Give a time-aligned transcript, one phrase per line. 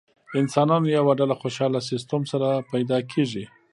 [0.41, 3.45] انسانانو یوه ډله خوشاله سیستم سره پیدا کېږي.